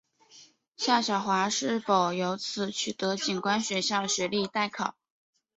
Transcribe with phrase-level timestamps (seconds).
[0.77, 4.95] 夏晓华是否由此取得警官学校学历待考。